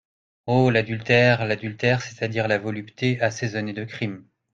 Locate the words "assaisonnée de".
3.21-3.83